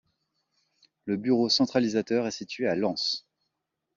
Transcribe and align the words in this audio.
Le 1.05 1.15
bureau 1.15 1.47
centralisateur 1.47 2.25
est 2.25 2.31
situé 2.31 2.65
à 2.67 2.73
Lens. 2.75 3.27